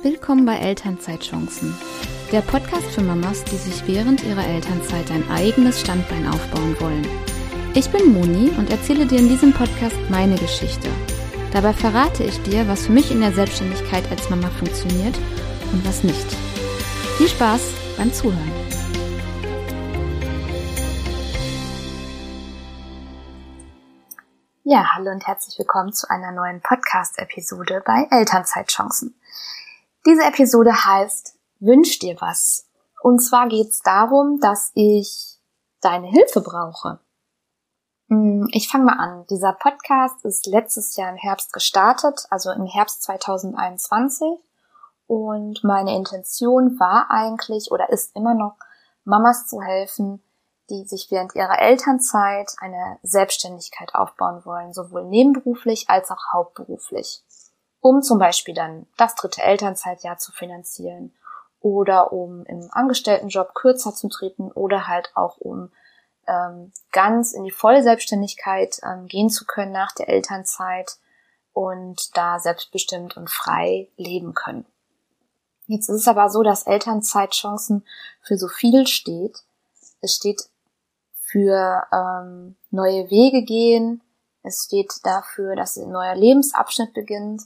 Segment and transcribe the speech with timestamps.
[0.00, 1.76] Willkommen bei Elternzeitchancen,
[2.30, 7.04] der Podcast für Mamas, die sich während ihrer Elternzeit ein eigenes Standbein aufbauen wollen.
[7.74, 10.88] Ich bin Moni und erzähle dir in diesem Podcast meine Geschichte.
[11.52, 15.18] Dabei verrate ich dir, was für mich in der Selbstständigkeit als Mama funktioniert
[15.72, 16.32] und was nicht.
[17.16, 17.60] Viel Spaß
[17.96, 18.52] beim Zuhören.
[24.62, 29.18] Ja, hallo und herzlich willkommen zu einer neuen Podcast-Episode bei Elternzeitchancen.
[30.06, 32.68] Diese Episode heißt Wünsch dir was.
[33.02, 35.38] Und zwar geht es darum, dass ich
[35.80, 37.00] deine Hilfe brauche.
[38.08, 39.26] Hm, ich fange mal an.
[39.28, 44.38] Dieser Podcast ist letztes Jahr im Herbst gestartet, also im Herbst 2021.
[45.06, 48.56] Und meine Intention war eigentlich oder ist immer noch,
[49.04, 50.22] Mamas zu helfen,
[50.68, 57.22] die sich während ihrer Elternzeit eine Selbstständigkeit aufbauen wollen, sowohl nebenberuflich als auch hauptberuflich,
[57.80, 61.12] um zum Beispiel dann das dritte Elternzeitjahr zu finanzieren
[61.60, 65.70] oder um im Angestelltenjob kürzer zu treten oder halt auch um
[66.26, 70.96] ähm, ganz in die Vollselbstständigkeit ähm, gehen zu können nach der Elternzeit
[71.52, 74.66] und da selbstbestimmt und frei leben können.
[75.66, 77.84] Jetzt ist es aber so, dass Elternzeitchancen
[78.22, 79.38] für so viel steht.
[80.00, 80.48] Es steht
[81.20, 84.00] für ähm, neue Wege gehen.
[84.42, 87.42] Es steht dafür, dass ein neuer Lebensabschnitt beginnt.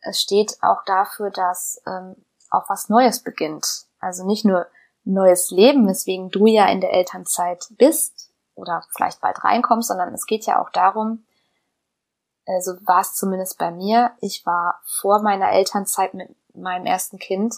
[0.00, 2.16] Es steht auch dafür, dass ähm,
[2.50, 3.84] auch was Neues beginnt.
[4.00, 4.66] Also nicht nur
[5.04, 10.26] neues Leben, weswegen du ja in der Elternzeit bist oder vielleicht bald reinkommst, sondern es
[10.26, 11.24] geht ja auch darum,
[12.46, 17.54] also war es zumindest bei mir, ich war vor meiner Elternzeit mit meinem ersten Kind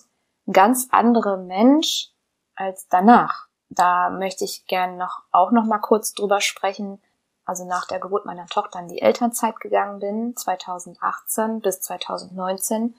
[0.46, 2.10] ein ganz anderer Mensch
[2.54, 7.00] als danach da möchte ich gerne noch auch noch mal kurz drüber sprechen.
[7.52, 12.94] Also nach der Geburt meiner Tochter in die Elternzeit gegangen bin, 2018 bis 2019,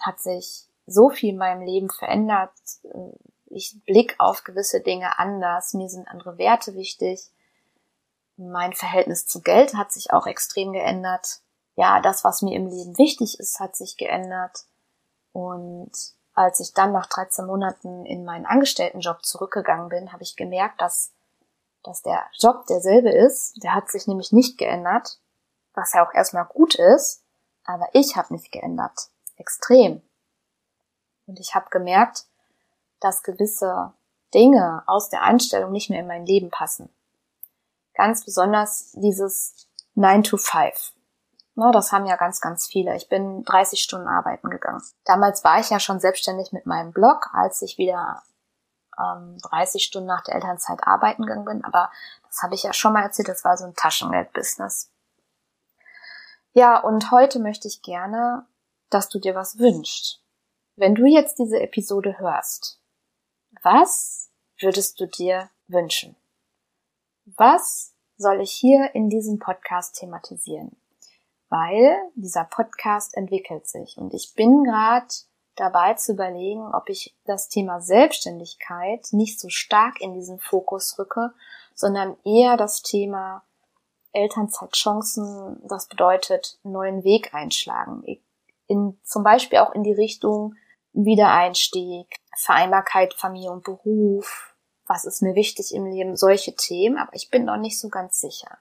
[0.00, 2.50] hat sich so viel in meinem Leben verändert.
[3.48, 5.72] Ich blick auf gewisse Dinge anders.
[5.72, 7.30] Mir sind andere Werte wichtig.
[8.36, 11.38] Mein Verhältnis zu Geld hat sich auch extrem geändert.
[11.76, 14.64] Ja, das, was mir im Leben wichtig ist, hat sich geändert.
[15.32, 15.92] Und
[16.34, 21.12] als ich dann nach 13 Monaten in meinen Angestelltenjob zurückgegangen bin, habe ich gemerkt, dass,
[21.86, 23.62] dass der Job derselbe ist.
[23.62, 25.18] Der hat sich nämlich nicht geändert,
[25.74, 27.22] was ja auch erstmal gut ist,
[27.64, 29.10] aber ich habe mich geändert.
[29.36, 30.02] Extrem.
[31.26, 32.26] Und ich habe gemerkt,
[33.00, 33.92] dass gewisse
[34.34, 36.88] Dinge aus der Einstellung nicht mehr in mein Leben passen.
[37.94, 40.92] Ganz besonders dieses 9 to 5.
[41.54, 42.94] Ne, das haben ja ganz, ganz viele.
[42.96, 44.82] Ich bin 30 Stunden arbeiten gegangen.
[45.04, 48.22] Damals war ich ja schon selbstständig mit meinem Blog, als ich wieder
[48.98, 51.64] ähm, 30 Stunden nach der Elternzeit arbeiten gegangen bin.
[51.64, 51.90] Aber
[52.26, 54.90] das habe ich ja schon mal erzählt, das war so ein Taschengeld-Business.
[56.52, 58.46] Ja, und heute möchte ich gerne,
[58.90, 60.22] dass du dir was wünschst.
[60.76, 62.80] Wenn du jetzt diese Episode hörst,
[63.62, 66.16] was würdest du dir wünschen?
[67.24, 70.76] Was soll ich hier in diesem Podcast thematisieren?
[71.48, 75.06] weil dieser Podcast entwickelt sich und ich bin gerade
[75.56, 81.32] dabei zu überlegen, ob ich das Thema Selbstständigkeit nicht so stark in diesen Fokus rücke,
[81.74, 83.42] sondern eher das Thema
[84.12, 88.02] Elternzeitchancen, das bedeutet neuen Weg einschlagen,
[88.66, 90.54] in, zum Beispiel auch in die Richtung
[90.92, 94.54] Wiedereinstieg, Vereinbarkeit, Familie und Beruf,
[94.86, 98.20] was ist mir wichtig im Leben, solche Themen, aber ich bin noch nicht so ganz
[98.20, 98.58] sicher.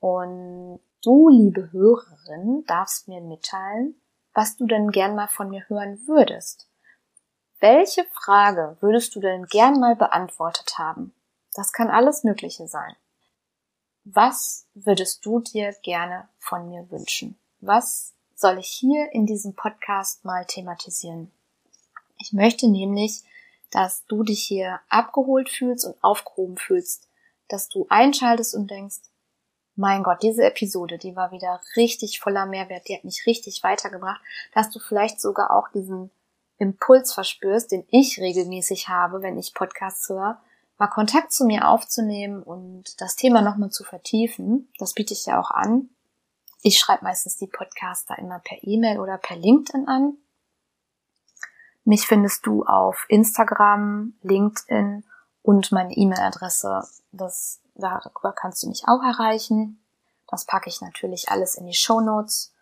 [0.00, 3.94] Und Du, liebe Hörerin, darfst mir mitteilen,
[4.34, 6.68] was du denn gern mal von mir hören würdest.
[7.60, 11.14] Welche Frage würdest du denn gern mal beantwortet haben?
[11.54, 12.94] Das kann alles Mögliche sein.
[14.04, 17.38] Was würdest du dir gerne von mir wünschen?
[17.60, 21.30] Was soll ich hier in diesem Podcast mal thematisieren?
[22.18, 23.22] Ich möchte nämlich,
[23.70, 27.08] dass du dich hier abgeholt fühlst und aufgehoben fühlst,
[27.48, 29.00] dass du einschaltest und denkst,
[29.76, 34.20] mein Gott, diese Episode, die war wieder richtig voller Mehrwert, die hat mich richtig weitergebracht,
[34.52, 36.10] dass du vielleicht sogar auch diesen
[36.58, 40.40] Impuls verspürst, den ich regelmäßig habe, wenn ich Podcasts höre,
[40.78, 44.68] mal Kontakt zu mir aufzunehmen und das Thema nochmal zu vertiefen.
[44.78, 45.90] Das biete ich ja auch an.
[46.62, 50.16] Ich schreibe meistens die Podcaster immer per E-Mail oder per LinkedIn an.
[51.84, 55.04] Mich findest du auf Instagram, LinkedIn
[55.42, 56.88] und meine E-Mail-Adresse.
[57.12, 59.80] Das Darüber kannst du mich auch erreichen.
[60.28, 62.52] Das packe ich natürlich alles in die Show Notes.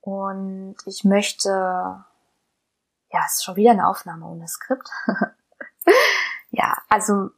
[0.00, 4.88] Und ich möchte, ja, es ist schon wieder eine Aufnahme ohne Skript.
[6.50, 7.30] ja, also,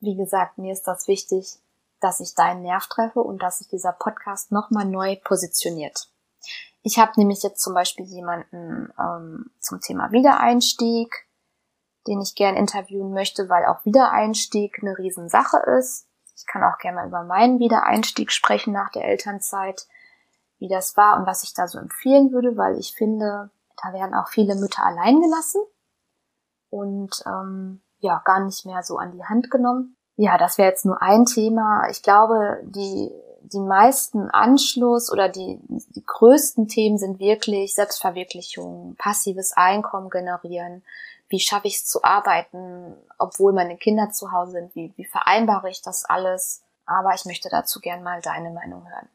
[0.00, 1.58] wie gesagt, mir ist das wichtig,
[2.00, 6.08] dass ich deinen Nerv treffe und dass sich dieser Podcast nochmal neu positioniert.
[6.82, 11.26] Ich habe nämlich jetzt zum Beispiel jemanden ähm, zum Thema Wiedereinstieg,
[12.06, 16.06] den ich gern interviewen möchte, weil auch Wiedereinstieg eine Riesensache ist.
[16.36, 19.86] Ich kann auch gerne mal über meinen Wiedereinstieg sprechen nach der Elternzeit,
[20.58, 23.50] wie das war und was ich da so empfehlen würde, weil ich finde,
[23.82, 25.60] da werden auch viele Mütter allein gelassen
[26.70, 29.96] und ähm, ja gar nicht mehr so an die Hand genommen.
[30.16, 31.88] Ja, das wäre jetzt nur ein Thema.
[31.90, 33.12] Ich glaube, die
[33.52, 40.82] die meisten Anschluss oder die, die größten Themen sind wirklich Selbstverwirklichung, passives Einkommen generieren.
[41.28, 44.74] Wie schaffe ich es zu arbeiten, obwohl meine Kinder zu Hause sind?
[44.74, 46.62] Wie, wie vereinbare ich das alles?
[46.86, 49.08] Aber ich möchte dazu gern mal deine Meinung hören.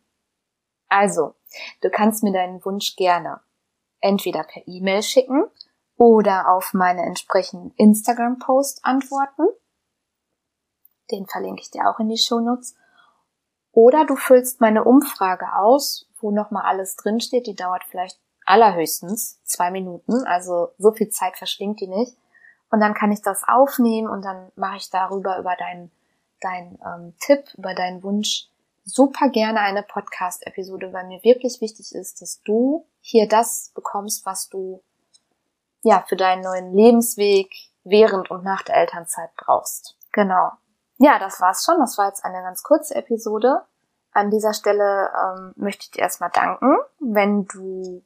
[0.90, 1.34] Also,
[1.82, 3.40] du kannst mir deinen Wunsch gerne
[4.00, 5.46] entweder per E-Mail schicken
[5.98, 9.48] oder auf meine entsprechenden Instagram-Post antworten.
[11.10, 12.76] Den verlinke ich dir auch in die Shownotes.
[13.74, 17.48] Oder du füllst meine Umfrage aus, wo nochmal alles drinsteht.
[17.48, 20.24] Die dauert vielleicht allerhöchstens zwei Minuten.
[20.26, 22.16] Also so viel Zeit verschlingt die nicht.
[22.72, 25.92] Und dann kann ich das aufnehmen und dann mache ich darüber über deinen
[26.40, 28.48] dein, ähm, Tipp, über deinen Wunsch
[28.86, 34.50] super gerne eine Podcast-Episode, weil mir wirklich wichtig ist, dass du hier das bekommst, was
[34.50, 34.82] du
[35.84, 37.50] ja für deinen neuen Lebensweg
[37.84, 39.96] während und nach der Elternzeit brauchst.
[40.12, 40.52] Genau.
[41.04, 41.80] Ja, das war's schon.
[41.80, 43.64] Das war jetzt eine ganz kurze Episode.
[44.14, 48.02] An dieser Stelle ähm, möchte ich dir erstmal danken, wenn du,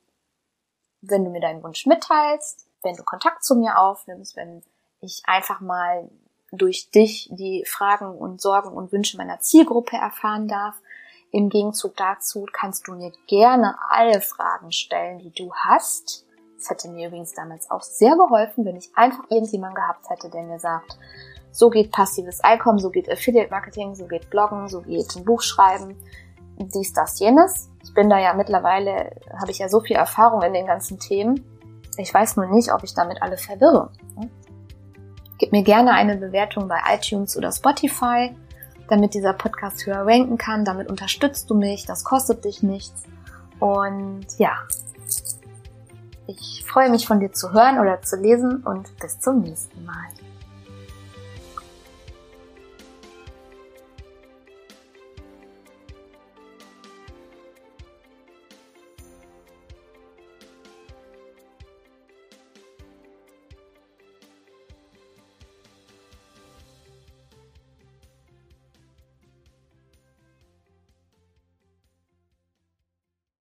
[1.01, 4.63] wenn du mir deinen Wunsch mitteilst, wenn du Kontakt zu mir aufnimmst, wenn
[4.99, 6.09] ich einfach mal
[6.51, 10.81] durch dich die Fragen und Sorgen und Wünsche meiner Zielgruppe erfahren darf.
[11.31, 16.25] Im Gegenzug dazu kannst du mir gerne alle Fragen stellen, die du hast.
[16.57, 20.41] Das hätte mir übrigens damals auch sehr geholfen, wenn ich einfach irgendjemanden gehabt hätte, der
[20.41, 20.97] mir sagt,
[21.57, 25.41] so geht passives Einkommen, so geht Affiliate Marketing, so geht Bloggen, so geht ein Buch
[25.41, 25.95] schreiben,
[26.59, 27.71] dies, das, jenes.
[27.83, 29.09] Ich bin da ja mittlerweile,
[29.39, 31.43] habe ich ja so viel Erfahrung in den ganzen Themen.
[31.97, 33.89] Ich weiß nur nicht, ob ich damit alle verwirre.
[35.39, 38.35] Gib mir gerne eine Bewertung bei iTunes oder Spotify,
[38.87, 40.63] damit dieser Podcast höher ranken kann.
[40.63, 43.03] Damit unterstützt du mich, das kostet dich nichts.
[43.59, 44.57] Und ja,
[46.27, 50.05] ich freue mich von dir zu hören oder zu lesen und bis zum nächsten Mal.